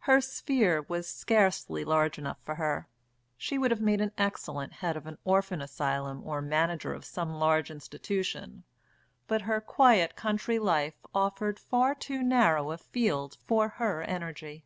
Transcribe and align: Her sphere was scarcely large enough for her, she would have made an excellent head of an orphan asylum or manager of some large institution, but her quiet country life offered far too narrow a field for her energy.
Her 0.00 0.20
sphere 0.20 0.82
was 0.88 1.06
scarcely 1.08 1.84
large 1.84 2.18
enough 2.18 2.38
for 2.44 2.56
her, 2.56 2.88
she 3.36 3.58
would 3.58 3.70
have 3.70 3.80
made 3.80 4.00
an 4.00 4.10
excellent 4.18 4.72
head 4.72 4.96
of 4.96 5.06
an 5.06 5.18
orphan 5.22 5.62
asylum 5.62 6.26
or 6.26 6.42
manager 6.42 6.92
of 6.92 7.04
some 7.04 7.36
large 7.38 7.70
institution, 7.70 8.64
but 9.28 9.42
her 9.42 9.60
quiet 9.60 10.16
country 10.16 10.58
life 10.58 10.96
offered 11.14 11.60
far 11.60 11.94
too 11.94 12.24
narrow 12.24 12.72
a 12.72 12.78
field 12.78 13.38
for 13.46 13.68
her 13.78 14.02
energy. 14.02 14.64